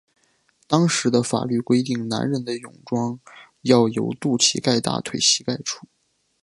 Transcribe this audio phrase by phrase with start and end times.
[0.65, 3.19] 当时的法律规定男人的泳装
[3.61, 5.85] 要由肚脐盖大腿膝盖处。